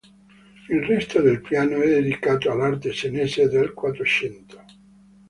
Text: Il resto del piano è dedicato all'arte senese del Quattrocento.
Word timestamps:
Il 0.71 0.81
resto 0.85 1.21
del 1.21 1.41
piano 1.41 1.79
è 1.79 1.85
dedicato 1.87 2.49
all'arte 2.51 2.91
senese 2.91 3.47
del 3.47 3.71
Quattrocento. 3.71 4.65